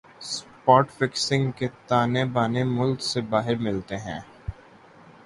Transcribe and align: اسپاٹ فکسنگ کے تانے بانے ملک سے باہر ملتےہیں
اسپاٹ 0.19 0.89
فکسنگ 0.91 1.51
کے 1.51 1.67
تانے 1.87 2.23
بانے 2.33 2.63
ملک 2.69 3.01
سے 3.01 3.21
باہر 3.29 3.55
ملتےہیں 3.57 4.19